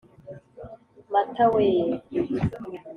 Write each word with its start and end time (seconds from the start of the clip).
Mata 1.13 1.43
wee! 1.53 1.85